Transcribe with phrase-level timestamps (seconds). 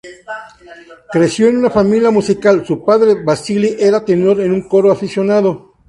[1.11, 5.73] Creció en una familia musical; su padre, Vasile, era tenor en un coro aficionado.